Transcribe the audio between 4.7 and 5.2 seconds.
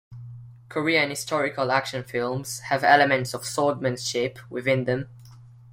them.